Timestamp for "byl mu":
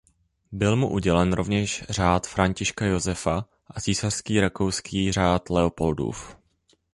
0.51-0.89